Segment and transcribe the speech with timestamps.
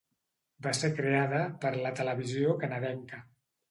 [0.67, 3.27] Va ser creada per la televisió canadenca.